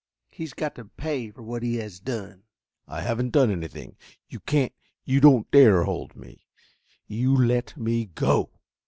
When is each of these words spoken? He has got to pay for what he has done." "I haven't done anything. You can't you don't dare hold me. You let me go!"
He 0.31 0.45
has 0.45 0.53
got 0.55 0.73
to 0.77 0.85
pay 0.85 1.29
for 1.29 1.43
what 1.43 1.61
he 1.61 1.75
has 1.75 1.99
done." 1.99 2.41
"I 2.87 3.01
haven't 3.01 3.29
done 3.29 3.51
anything. 3.51 3.97
You 4.27 4.39
can't 4.39 4.73
you 5.05 5.19
don't 5.21 5.51
dare 5.51 5.83
hold 5.83 6.15
me. 6.15 6.47
You 7.05 7.37
let 7.37 7.77
me 7.77 8.05
go!" 8.05 8.49